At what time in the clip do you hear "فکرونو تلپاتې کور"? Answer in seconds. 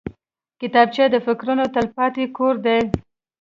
1.25-2.55